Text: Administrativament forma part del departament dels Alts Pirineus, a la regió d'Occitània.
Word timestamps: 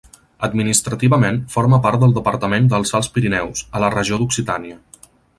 Administrativament 0.45 1.35
forma 1.55 1.79
part 1.83 2.01
del 2.03 2.15
departament 2.15 2.69
dels 2.71 2.93
Alts 2.99 3.11
Pirineus, 3.17 3.61
a 3.77 3.83
la 3.87 3.91
regió 3.97 4.19
d'Occitània. 4.23 4.79